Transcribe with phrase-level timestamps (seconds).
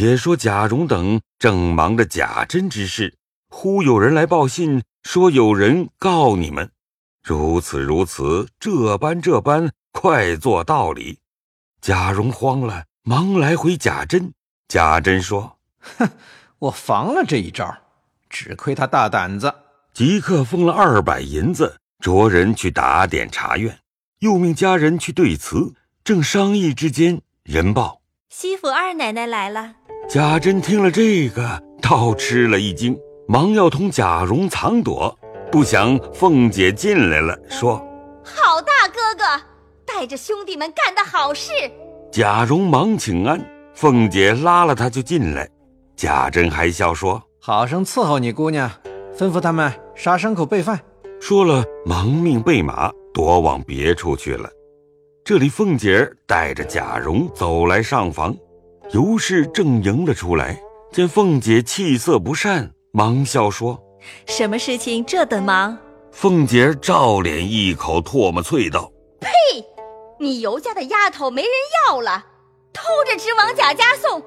[0.00, 3.18] 且说贾蓉等正忙着贾珍之事，
[3.50, 6.70] 忽有人来报信，说有人告你们。
[7.22, 11.18] 如此如此，这般这般，快做道理。
[11.82, 14.32] 贾蓉慌了，忙来回贾珍。
[14.68, 15.58] 贾珍说
[15.98, 16.08] ：“哼，
[16.60, 17.70] 我防了这一招，
[18.30, 19.54] 只亏他大胆子。”
[19.92, 23.78] 即刻封了二百银子，着人去打点茶院，
[24.20, 25.74] 又命家人去对词。
[26.02, 29.74] 正商议之间，人报西府二奶奶来了。
[30.12, 35.16] 贾珍听了这个，倒吃了一惊，忙要同贾蓉藏躲。
[35.52, 37.76] 不想凤姐进来了，说
[38.24, 39.24] ：“好大哥哥，
[39.86, 41.52] 带着兄弟们干的好事。”
[42.10, 43.40] 贾蓉忙请安，
[43.72, 45.48] 凤姐拉了他就进来。
[45.94, 48.68] 贾珍还笑说：“好生伺候你姑娘，
[49.16, 50.80] 吩咐他们杀牲口备饭。”
[51.22, 54.50] 说了，忙命备马，躲往别处去了。
[55.24, 58.34] 这里凤姐儿带着贾蓉走来上房，
[58.92, 60.60] 尤氏正迎了出来，
[60.92, 63.80] 见凤姐气色不善，忙笑说。
[64.26, 65.78] 什么事情这等忙？
[66.10, 69.28] 凤姐照脸一口唾沫啐道：“呸！
[70.18, 71.50] 你尤家的丫头没人
[71.86, 72.26] 要了，
[72.72, 74.20] 偷着直往贾家送。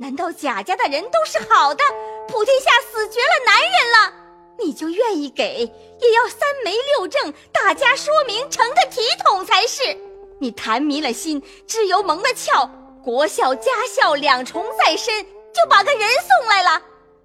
[0.00, 1.84] 难道贾家的人都是好的？
[2.26, 4.12] 普天下死绝了男人了，
[4.58, 5.60] 你就愿意给，
[6.00, 9.96] 也要三媒六证，大家说明，成个体统才是。
[10.40, 12.68] 你谈迷了心，只由蒙了窍，
[13.04, 16.82] 国孝家孝两重在身，就把个人送来了。”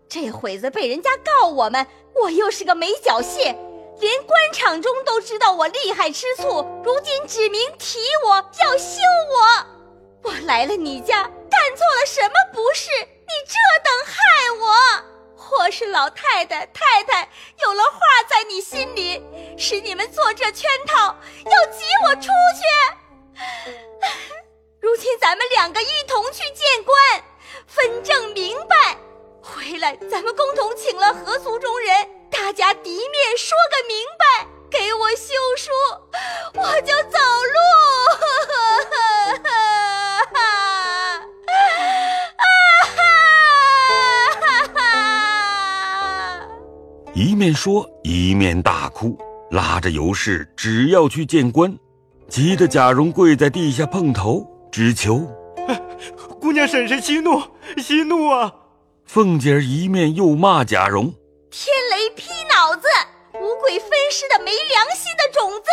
[0.07, 3.55] 这会子被人家告我们，我又是个没脚蟹，
[3.99, 8.99] 连官场中都知道我厉害吃醋，如今指名提我要休
[9.33, 12.89] 我，我来了你家干错了什么不是？
[13.27, 14.13] 你这等害
[14.61, 17.27] 我，或是老太太太太
[17.63, 19.21] 有了话在你心里，
[19.57, 21.15] 使你们做这圈套，
[21.45, 23.41] 要挤我出去。
[24.85, 26.95] 如今咱们两个一同去见官，
[27.65, 28.95] 分证明白。
[29.41, 35.71] 回来，咱们共同请了合族中人，大家敌面说个明白，给我休书，
[36.53, 37.57] 我就走路。
[47.15, 49.17] 一面说一面大哭，
[49.49, 51.75] 拉着尤氏只要去见官，
[52.29, 55.21] 急得贾蓉跪在地下碰头，只求
[56.41, 57.41] ：“姑娘婶婶息怒，
[57.77, 58.51] 息怒啊！”
[59.07, 61.13] 凤姐儿一面又骂贾蓉
[61.49, 62.85] ：“天雷劈脑子，
[63.35, 65.69] 五鬼分尸的没良心的种子！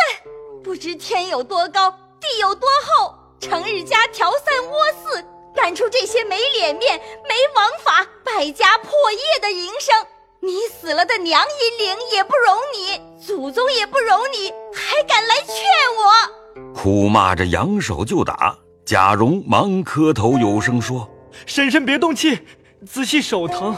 [0.63, 5.21] 不知天有多高，地有多厚，成日家调三窝四，
[5.53, 6.97] 干出这些没脸面、
[7.27, 9.93] 没王法、败家破业的营生。
[10.39, 15.53] 你死了的娘阴灵也不容你，祖宗也不容你，还敢来劝
[15.97, 18.57] 我！”哭骂着扬手就打。
[18.85, 21.09] 贾蓉忙磕头有声说
[21.45, 22.39] ：“婶婶别动气。”
[22.85, 23.73] 仔细手疼，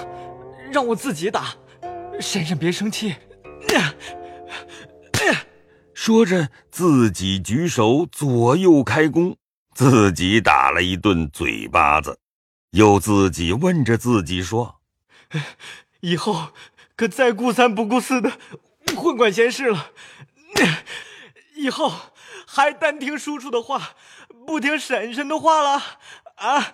[0.72, 1.54] 让我自己打。
[2.20, 3.16] 婶婶别生气。
[5.94, 9.38] 说着，自己举手左右开弓，
[9.74, 12.20] 自己打了一顿嘴巴子，
[12.72, 14.82] 又自己问着自己说
[16.02, 16.50] ：“以后
[16.96, 18.34] 可再顾三不顾四的
[18.96, 19.92] 混管闲事了。
[21.56, 21.92] 以后
[22.46, 23.96] 还单听叔叔的话，
[24.46, 25.82] 不听婶婶的话了
[26.36, 26.74] 啊！”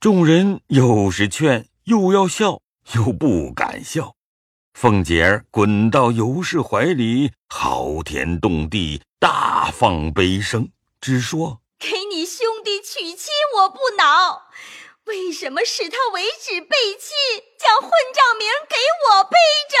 [0.00, 2.60] 众人又是劝，又要笑，
[2.94, 4.16] 又不敢笑。
[4.74, 10.70] 凤姐儿滚到尤氏怀里，嚎天动地，大放悲声，
[11.00, 14.48] 只说：“给你兄弟娶亲，我不恼，
[15.04, 17.14] 为什么使他为止背弃，
[17.58, 18.76] 将混账名给
[19.06, 19.38] 我背
[19.70, 19.76] 着？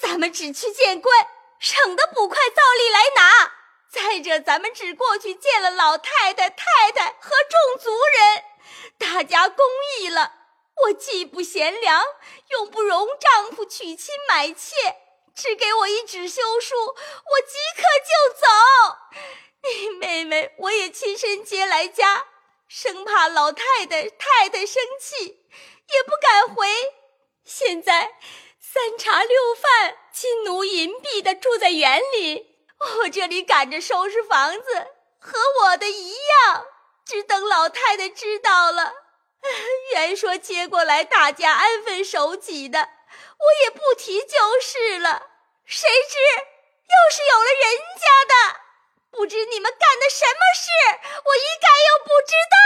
[0.00, 1.26] 咱们只去见官，
[1.58, 3.52] 省得捕快照例来拿。”
[3.90, 8.44] 再者，咱们只过去见了老太太、太太和众族人，
[8.98, 9.64] 大家公
[9.98, 10.32] 议了。
[10.84, 12.04] 我既不贤良，
[12.48, 14.74] 又不容丈夫娶亲买妾，
[15.34, 18.46] 只给我一纸休书，我即刻就走。
[19.98, 22.26] 妹妹，我也亲身接来家，
[22.68, 26.68] 生怕老太太、太太生气，也不敢回。
[27.44, 28.16] 现在
[28.60, 32.55] 三茶六饭，金奴银币的住在园里。
[32.78, 34.86] 我这里赶着收拾房子，
[35.18, 36.66] 和我的一样，
[37.04, 38.92] 只等老太太知道了。
[39.92, 45.30] 原说接过来，大家安分守己的，我也不提就是了。
[45.64, 46.18] 谁知
[46.86, 48.34] 又是有了人家的，
[49.10, 50.70] 不知你们干的什么事，
[51.24, 52.56] 我一概又不知道。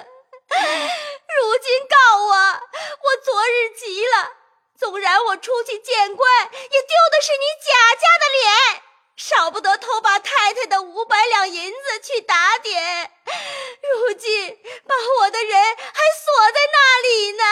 [0.50, 1.94] 如今告
[2.24, 4.39] 我，我昨日急了。
[4.80, 8.80] 纵然我出去见官也丢的是你贾家的脸
[9.14, 13.12] 少不得偷把太太的五百两银子去打点。
[13.26, 14.56] 如今
[14.88, 17.44] 把我的人还锁在那里呢。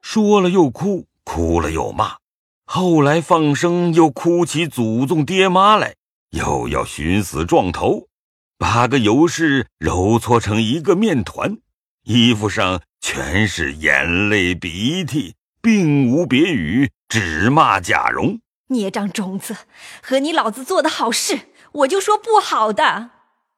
[0.02, 2.16] 说了又哭哭了又骂
[2.64, 5.94] 后来放生又哭起祖宗爹妈来
[6.30, 8.08] 又要寻死撞头
[8.58, 11.58] 把个尤氏揉搓成一个面团，
[12.04, 18.40] 衣服上全是眼泪鼻涕，并无别语，只骂贾蓉。
[18.68, 19.56] 孽障种子，
[20.02, 21.40] 和你老子做的好事，
[21.72, 23.10] 我就说不好的。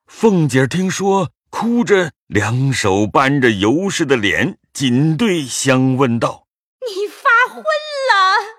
[0.07, 6.47] 凤姐听说，哭着两手扳着尤氏的脸，紧对相问道
[6.87, 8.59] ：“你发昏了？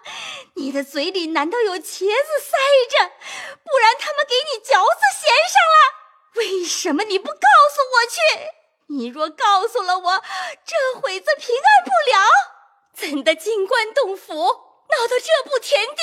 [0.55, 2.57] 你的嘴里难道有茄子塞
[2.89, 3.09] 着？
[3.63, 5.98] 不然他们给你嚼子衔上了？
[6.39, 8.19] 为什么你不告诉我去？
[8.87, 10.23] 你若告诉了我，
[10.65, 12.23] 这会子平安不了，
[12.95, 16.01] 怎的进关洞府，闹到这步田地？”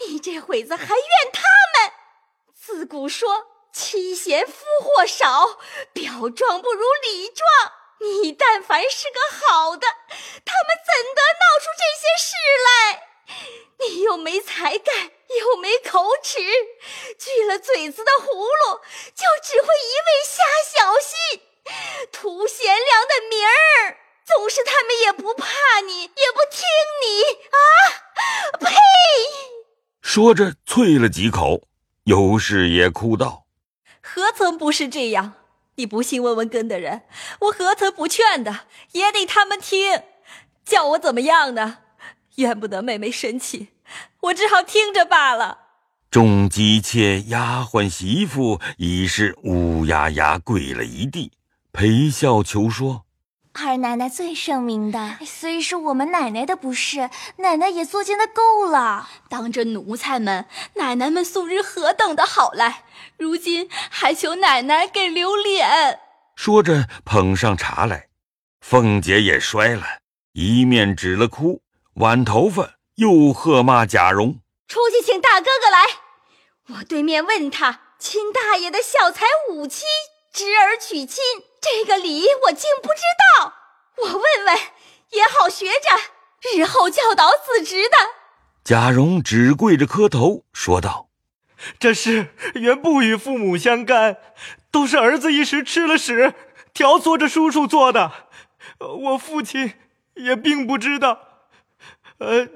[0.00, 1.42] 你这会子还怨他
[1.74, 1.92] 们？
[2.54, 5.58] 自古说妻贤夫祸少，
[5.92, 7.46] 表状不如里状。
[8.00, 12.34] 你但凡是个好的，他们怎得闹出这些事
[12.66, 13.08] 来？
[13.80, 16.38] 你又没才干，又没口齿，
[17.18, 18.80] 锯了嘴子的葫芦，
[19.14, 21.42] 就只会一味瞎小心，
[22.12, 23.98] 图贤良的名儿。
[24.24, 26.64] 总是他们也不怕你，也不听
[27.02, 27.58] 你啊！
[28.58, 28.74] 呸！
[30.02, 31.62] 说着，啐了几口。
[32.04, 33.46] 尤氏也哭道
[34.02, 35.34] ：“何曾不是这样？
[35.76, 37.02] 你不信问问跟的人，
[37.40, 38.66] 我何曾不劝的？
[38.92, 40.02] 也得他们听，
[40.64, 41.78] 叫我怎么样呢？
[42.36, 43.68] 怨不得妹妹生气，
[44.26, 45.58] 我只好听着罢了。”
[46.10, 51.32] 众姬妾、丫鬟、媳妇已是乌压压跪了一地，
[51.72, 53.04] 陪笑求说。
[53.52, 57.08] 二奶奶最圣明的，虽是我们奶奶的不是，
[57.38, 59.08] 奶奶也作践的够了。
[59.30, 60.44] 当着奴才们，
[60.74, 62.84] 奶奶们素日何等的好来，
[63.16, 65.98] 如今还求奶奶给留脸。
[66.34, 68.08] 说着，捧上茶来，
[68.60, 69.84] 凤姐也摔了，
[70.34, 71.62] 一面止了哭，
[71.94, 79.84] 挽头发，又喝骂贾蓉：“出去请大哥哥来，我对面问他，亲大爷的孝才五妻，
[80.32, 81.22] 侄儿娶亲。”
[81.60, 83.02] 这个礼我竟不知
[83.40, 83.52] 道，
[83.96, 84.58] 我问问
[85.10, 87.96] 也好学着，日后教导子侄的。
[88.62, 91.08] 贾蓉只跪着磕头，说道
[91.80, 94.18] ：“这事原不与父母相干，
[94.70, 96.34] 都是儿子一时吃了屎，
[96.72, 98.12] 挑唆着叔叔做的。
[98.78, 99.74] 我父亲
[100.14, 101.25] 也并不知道。
[102.18, 102.48] 呃，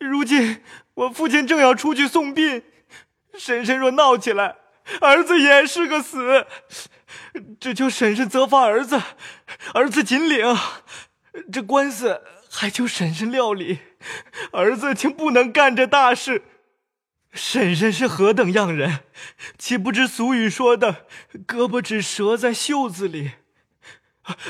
[0.00, 0.62] 如今
[0.94, 2.62] 我父亲正要出去送殡，
[3.38, 4.56] 婶婶若闹起来，
[5.00, 6.46] 儿子也是个死。”
[7.60, 9.00] 只求婶婶责罚儿子，
[9.72, 10.56] 儿子紧领。
[11.52, 13.78] 这官司还求婶婶料理，
[14.52, 16.42] 儿子竟不能干这大事。
[17.32, 19.00] 婶婶是何等样人，
[19.58, 21.06] 岂不知俗语说的
[21.46, 23.32] “胳膊只折在袖子里”？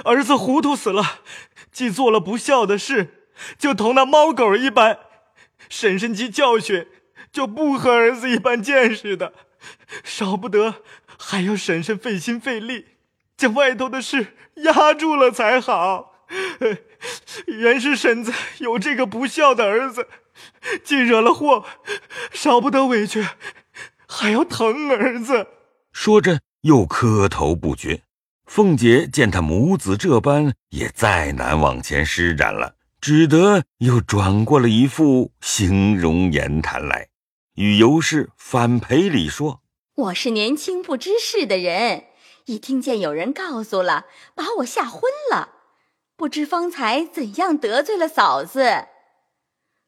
[0.05, 1.21] 儿子糊涂死了，
[1.73, 3.24] 既做了不孝的事，
[3.59, 4.99] 就同那猫狗一般。
[5.69, 6.87] 婶婶既教训，
[7.33, 9.33] 就不和儿子一般见识的，
[10.03, 10.83] 少不得。
[11.19, 12.87] 还要婶婶费心费力，
[13.37, 16.27] 将外头的事压住了才好。
[17.47, 20.09] 原是婶子有这个不孝的儿子，
[20.83, 21.65] 既惹了祸，
[22.33, 23.27] 少不得委屈，
[24.08, 25.47] 还要疼儿子。
[25.93, 28.03] 说着又磕头不绝。
[28.47, 32.74] 凤姐见他母子这般，也再难往前施展了，
[33.05, 37.11] 只得又转过了一副形容言谈来，
[37.56, 39.61] 与尤氏反赔礼说。
[39.94, 42.06] 我是年轻不知事的人，
[42.46, 45.51] 一听见有人告诉了，把我吓昏了。
[46.17, 48.87] 不知方才怎样得罪了嫂子。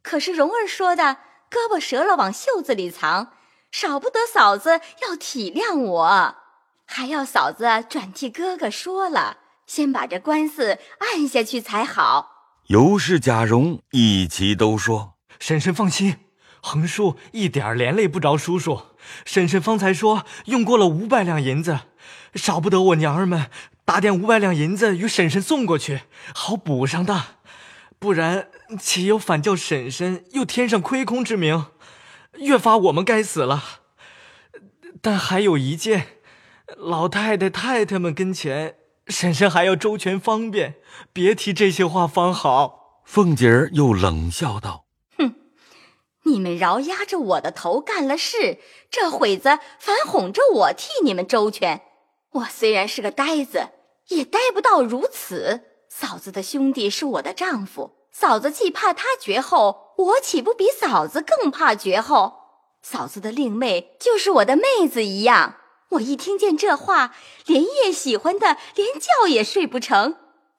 [0.02, 1.16] 可是蓉儿说的
[1.50, 3.32] 胳膊折了往袖子里藏，
[3.72, 6.36] 少不得嫂子要体谅我，
[6.84, 12.35] 还要嫂子转替哥哥说了，先把这官司按下去才好。
[12.68, 16.16] 尤氏、贾蓉一齐都说：“婶婶放心。”
[16.60, 18.82] 横竖一点连累不着叔叔，
[19.24, 21.82] 婶婶方才说用过了五百两银子，
[22.34, 23.48] 少不得我娘儿们
[23.84, 26.00] 打点五百两银子与婶婶送过去，
[26.34, 27.22] 好补上的，
[28.00, 28.48] 不然
[28.80, 31.66] 岂有反叫婶婶又添上亏空之名，
[32.38, 33.62] 越发我们该死了。
[35.00, 36.18] 但还有一件，
[36.76, 38.74] 老太太太太们跟前，
[39.06, 40.74] 婶婶还要周全方便，
[41.12, 43.02] 别提这些话方好。
[43.04, 44.86] 凤姐儿又冷笑道。
[45.16, 45.34] 哼
[46.24, 48.58] 你们饶压着我的头干了事，
[48.90, 51.82] 这会子反哄着我替你们周全。
[52.32, 53.68] 我虽然是个呆子，
[54.08, 55.62] 也呆不到如此。
[55.88, 62.34] 嫂子的兄弟是我的丈夫，嫂子既怕他绝后，我岂不比嫂子更怕绝后？
[62.82, 65.56] 嫂子的令妹就是我的妹子一样。
[65.90, 67.14] 我一听见这话，
[67.46, 70.16] 连夜喜欢的连觉也睡不成，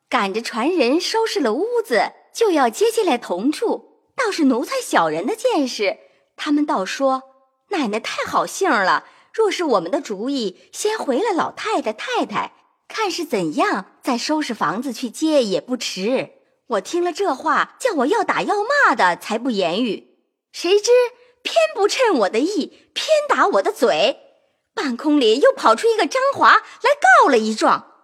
[0.10, 2.14] 赶着传人收拾了屋子。
[2.34, 5.98] 就要接进来同住，倒是奴才小人的见识。
[6.36, 7.24] 他们倒说
[7.70, 12.54] 奶奶太好性了，若是我们的主意，先回了老太太太太，
[12.88, 16.30] 看是怎样，再收拾房子去接也不迟。
[16.68, 20.20] 我听了这话，叫我要打要骂的，才不言语。
[20.52, 20.92] 谁知
[21.42, 24.27] 偏不趁我的意，偏打我的嘴。
[24.78, 26.92] 半空里又跑出一个张华来
[27.24, 27.96] 告了一状。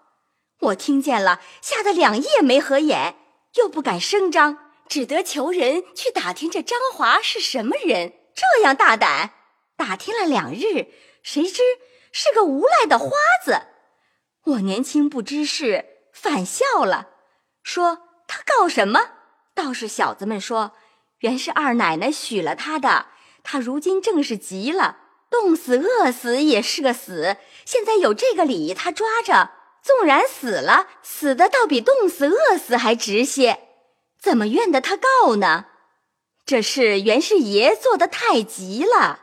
[0.61, 3.15] 我听见了，吓得两夜没合眼，
[3.57, 8.13] 又不敢声张，只得求人去打听这张华是什么人。
[8.33, 9.33] 这样大胆，
[9.77, 10.87] 打听了两日，
[11.21, 11.61] 谁知
[12.11, 13.11] 是个无赖的花
[13.45, 13.67] 子。
[14.45, 17.09] 我年轻不知事，反笑了，
[17.61, 18.09] 说。
[18.25, 19.11] 他告什么？
[19.53, 20.71] 倒是小子们说，
[21.19, 23.07] 原是二奶奶许了他的。
[23.43, 24.97] 他如今正是急了，
[25.33, 27.37] 冻死饿死也是个死。
[27.65, 29.49] 现在有这个理，他抓着，
[29.81, 33.57] 纵然死了，死的倒比冻死饿死还值些。
[34.21, 35.65] 怎么怨得他告呢？
[36.45, 39.21] 这事原是爷做的太急了。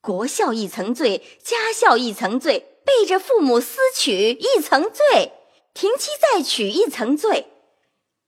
[0.00, 5.32] 国孝一层罪，家孝一层罪，背着父母私娶一层罪，
[5.74, 7.52] 停妻再娶一层罪。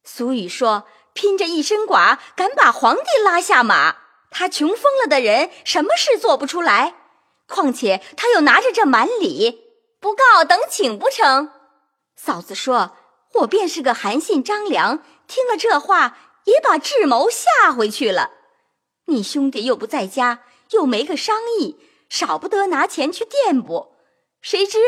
[0.04, 3.97] 俗语说：“拼着一身剐，敢把皇帝拉下马。”
[4.31, 6.95] 他穷疯了的人，什么事做不出来？
[7.47, 9.65] 况且他又拿着这满礼，
[10.01, 11.51] 不告等请不成？
[12.17, 12.97] 嫂子说
[13.41, 18.31] ：“我便是个韩信张良，听了这话，也把智谋吓回去了。
[19.07, 21.77] 你兄弟又不在家，又没个商议，
[22.09, 23.97] 少不得拿钱去垫补。
[24.41, 24.79] 谁知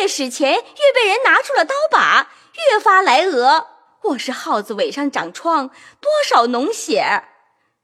[0.00, 2.30] 越使钱，越被人拿出了刀把，
[2.72, 3.66] 越发来讹。”
[4.02, 5.68] 我是耗子尾上长疮，
[6.00, 7.24] 多少脓血，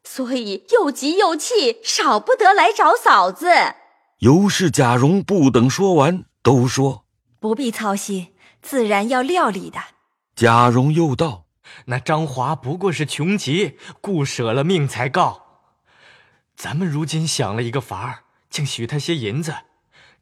[0.04, 3.47] 所以又急又气，少不得来找嫂子。
[4.18, 7.04] 尤氏、贾蓉不等说完，都说
[7.40, 9.78] 不必操心，自然要料理的。
[10.35, 11.47] 贾蓉又道
[11.87, 15.42] ：“那张华不过是穷急，故舍了命才告。
[16.56, 19.54] 咱们如今想了一个法儿，竟许他些银子，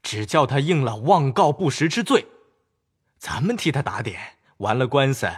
[0.02, 2.26] 只叫他应了妄告不实之罪，
[3.18, 4.18] 咱们替他打点，
[4.58, 5.28] 完了官司。”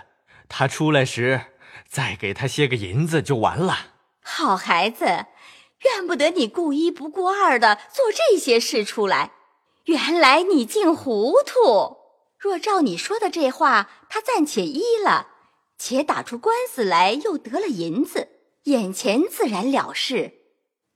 [0.49, 1.41] 他出来时，
[1.89, 3.92] 再给他些个银子就完了。
[4.23, 5.27] 好孩子，
[5.85, 9.33] 怨不得你顾一不顾二的做这些事出来。
[9.87, 11.97] 原来你竟糊涂。
[12.39, 15.29] 若照你说的这话，他暂且依了，
[15.77, 18.29] 且打出官司来，又得了银子，
[18.65, 20.35] 眼前自然了事。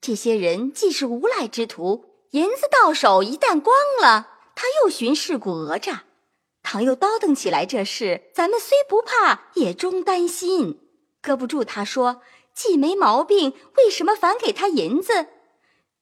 [0.01, 6.05] 这些人既是无赖之徒，银子到手一旦光了，他又寻事故讹诈。
[6.63, 10.81] 倘又叨腾起来这事，咱们虽不怕，也终担心。
[11.23, 12.23] 搁不住他说，
[12.57, 15.29] 既没毛病，为什么反给他银子？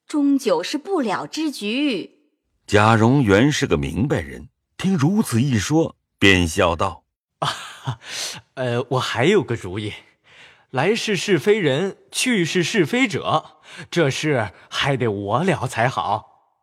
[0.06, 2.30] 终究是不了之局。
[2.64, 7.02] 贾蓉原是个明白人，听如此一说，便笑道
[7.40, 7.98] ：“啊，
[8.54, 9.92] 呃，我还有个主意。
[10.70, 13.58] 来世是非人，去世是非者，
[13.90, 16.60] 这事还得我了才好。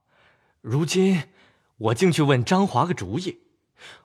[0.61, 1.23] 如今
[1.77, 3.41] 我竟去问张华个主意。”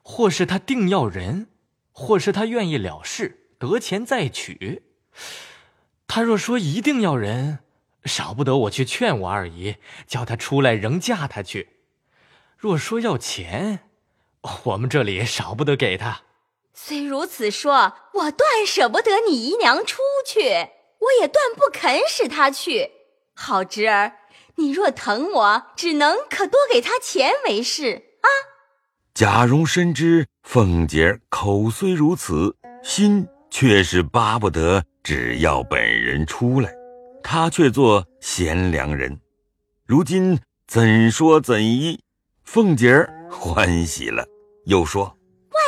[0.02, 1.48] 或是他定要人，
[1.92, 4.82] 或是他愿意了事，得钱再娶。
[6.08, 7.58] 他若说一定要人，
[8.04, 11.66] 少不得我去劝我二姨，叫她出来仍嫁他去；
[12.56, 13.80] 若说要钱，
[14.64, 16.22] 我们这里少不得给他。
[16.72, 22.90] 虽如此说，我断舍不得你姨娘出去，我也断不肯使她去。
[23.34, 24.12] 好侄儿，
[24.56, 28.28] 你若疼我，只能可多给他钱为是啊。
[29.12, 36.68] 贾蓉深知凤姐口虽如此，心却是巴不得只要本人出来，
[37.22, 39.16] 他却做贤良人。
[39.86, 40.36] 如今
[40.66, 42.00] 怎说怎依？
[42.42, 44.26] 凤姐儿欢喜了，
[44.64, 45.16] 又说：“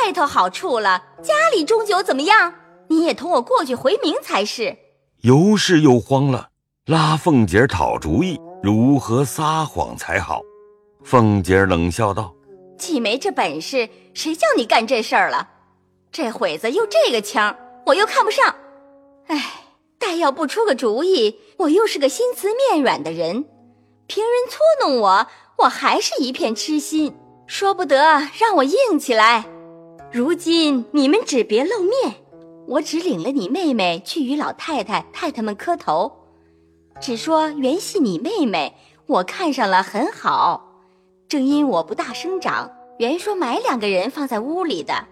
[0.05, 2.53] 外头好处了，家里终究怎么样？
[2.89, 4.75] 你也同我过去回明才是。”
[5.23, 6.49] 尤氏又慌了，
[6.87, 10.41] 拉凤姐儿讨主意，如何撒谎才好？
[11.05, 12.35] 凤姐儿冷笑道。
[12.77, 15.47] 既没这本事，谁叫你干这事儿了？
[16.11, 17.55] 这会子又这个腔，
[17.85, 18.53] 我又看不上。
[19.29, 19.65] 哎，
[19.99, 23.45] 但要不出个主意，我又是个心慈面软的人，
[24.07, 25.27] 平人搓弄我，
[25.59, 29.45] 我还是一片痴心，说不得让我硬起来。
[30.11, 32.15] 如今你们只别露面，
[32.67, 36.11] 我只领了你妹妹去与老太太太太们磕头，
[36.99, 40.65] 只说原系你妹妹，我看上了很好。
[41.27, 45.05] 正因我不大生长，原说买两个人放在屋里的。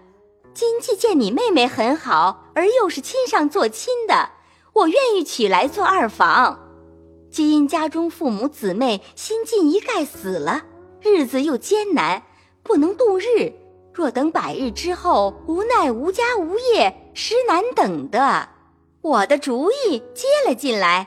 [0.58, 4.30] 今既见你妹妹很好，而又是亲上做亲的，
[4.72, 6.58] 我愿意娶来做二房。
[7.30, 10.64] 既因家中父母姊妹新近一概死了，
[11.00, 12.24] 日子又艰难，
[12.64, 13.52] 不能度日。
[13.94, 18.48] 若等百日之后，无奈无家无业，实难等的。
[19.00, 21.06] 我的主意接了进来，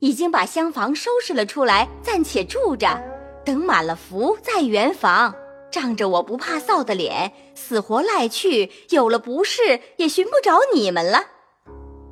[0.00, 3.00] 已经把厢房收拾了出来，暂且住着，
[3.44, 5.32] 等满了福再圆房。
[5.70, 11.20] 仗着我不怕臊的脸，死活赖去，有了不是也寻不着你们了。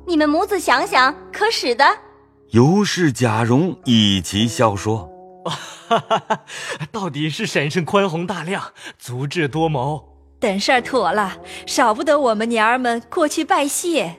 [0.05, 1.85] 你们母子想想，可使得？
[2.51, 5.09] 尤氏、贾蓉一齐笑说
[5.43, 6.39] ：“哈哈哈，
[6.91, 10.01] 到底是婶婶宽宏大量，足智多谋。
[10.39, 14.15] 等事儿妥了，少不得我们娘儿们过去拜谢。”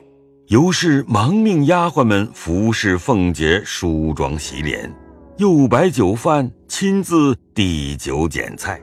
[0.49, 4.93] 尤氏忙命丫鬟们服侍凤姐梳妆洗脸，
[5.37, 8.81] 又摆酒饭，亲自递酒捡菜。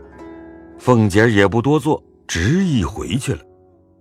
[0.79, 3.41] 凤姐也不多做，执意回去了。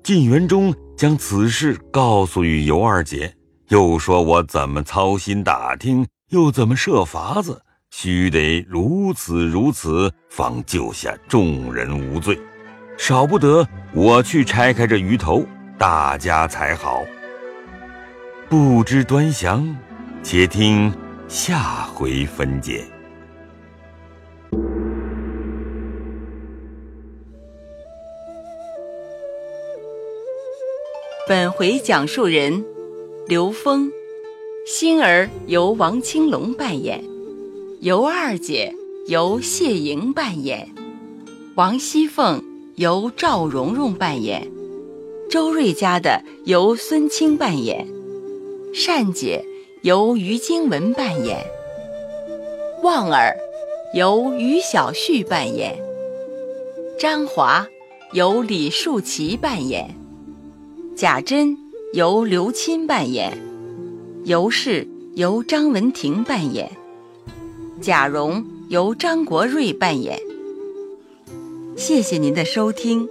[0.03, 3.34] 进园中将此事告诉与尤二姐，
[3.70, 12.39] 又说我怎么操心打听，又怎么设法子，须得如此如此，方救下众人无罪。
[12.98, 15.44] 少不得我去拆开这鱼头，
[15.77, 17.03] 大家才好。
[18.48, 19.75] 不知端详，
[20.22, 20.94] 且听
[21.27, 22.86] 下回分解。
[31.27, 32.63] 本回讲述人
[33.25, 33.91] 刘峰，
[34.67, 37.03] 星儿由王青龙扮演，
[37.82, 38.72] 尤二姐
[39.08, 40.70] 由谢莹扮演，
[41.55, 42.44] 王熙凤
[42.75, 44.48] 由赵蓉蓉扮演，
[45.27, 47.88] 周瑞家的由孙清扮演，
[48.72, 49.44] 善姐
[49.82, 51.44] 由于经文扮演，
[52.84, 53.36] 旺儿
[53.96, 55.75] 由于小旭扮演，
[57.00, 57.65] 张华
[58.12, 60.04] 由李树奇扮演。
[60.96, 61.58] 贾珍
[61.92, 63.38] 由刘钦扮演，
[64.24, 66.72] 尤氏由张文婷扮演，
[67.82, 70.18] 贾蓉由张国瑞扮演。
[71.75, 73.10] 谢谢您的收听。